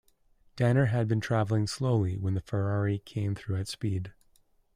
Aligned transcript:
Danner 0.55 0.85
had 0.87 1.07
been 1.07 1.21
travelling 1.21 1.67
slowly 1.67 2.17
when 2.17 2.33
the 2.33 2.41
Ferrari 2.41 2.97
came 3.05 3.35
through 3.35 3.57
at 3.57 3.67
speed. 3.67 4.11